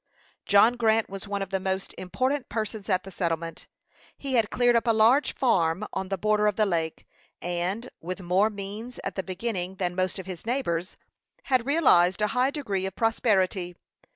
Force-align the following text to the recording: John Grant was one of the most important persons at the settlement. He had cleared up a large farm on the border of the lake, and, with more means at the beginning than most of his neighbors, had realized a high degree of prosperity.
John 0.47 0.77
Grant 0.77 1.11
was 1.11 1.27
one 1.27 1.43
of 1.43 1.51
the 1.51 1.59
most 1.59 1.93
important 1.95 2.49
persons 2.49 2.89
at 2.89 3.03
the 3.03 3.11
settlement. 3.11 3.67
He 4.17 4.33
had 4.33 4.49
cleared 4.49 4.75
up 4.75 4.87
a 4.87 4.93
large 4.93 5.35
farm 5.35 5.83
on 5.93 6.09
the 6.09 6.17
border 6.17 6.47
of 6.47 6.55
the 6.55 6.65
lake, 6.65 7.05
and, 7.39 7.87
with 8.01 8.19
more 8.19 8.49
means 8.49 8.99
at 9.03 9.13
the 9.13 9.21
beginning 9.21 9.75
than 9.75 9.93
most 9.93 10.17
of 10.17 10.25
his 10.25 10.43
neighbors, 10.43 10.97
had 11.43 11.67
realized 11.67 12.19
a 12.19 12.27
high 12.33 12.49
degree 12.49 12.87
of 12.87 12.95
prosperity. 12.95 13.75